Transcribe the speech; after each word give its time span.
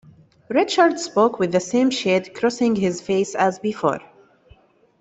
Richard 0.49 0.97
spoke 0.99 1.37
with 1.37 1.51
the 1.51 1.59
same 1.59 1.91
shade 1.91 2.33
crossing 2.33 2.75
his 2.75 2.99
face 3.01 3.35
as 3.35 3.59
before. 3.59 3.99